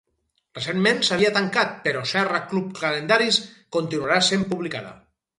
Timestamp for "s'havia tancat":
1.09-1.75